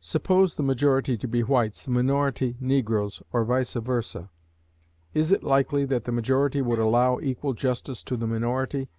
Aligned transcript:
Suppose 0.00 0.54
the 0.54 0.62
majority 0.62 1.16
to 1.18 1.26
be 1.26 1.42
whites, 1.42 1.84
the 1.86 1.90
minority 1.90 2.56
negroes, 2.60 3.20
or 3.32 3.44
vice 3.44 3.74
versâ: 3.74 4.28
is 5.12 5.32
it 5.32 5.42
likely 5.42 5.84
that 5.86 6.04
the 6.04 6.12
majority 6.12 6.62
would 6.62 6.78
allow 6.78 7.18
equal 7.18 7.52
justice 7.52 8.04
to 8.04 8.16
the 8.16 8.28
minority? 8.28 8.90